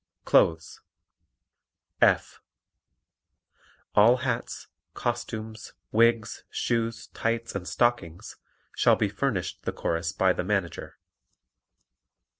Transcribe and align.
Clothes 0.25 0.81
F. 2.01 2.41
All 3.93 4.17
hats, 4.25 4.65
costumes, 4.95 5.73
wigs, 5.91 6.43
shoes, 6.49 7.09
tights 7.13 7.53
and 7.53 7.67
stockings 7.67 8.35
shall 8.75 8.95
be 8.95 9.09
furnished 9.09 9.61
the 9.61 9.71
Chorus 9.71 10.11
by 10.11 10.33
the 10.33 10.43
Manager. 10.43 10.97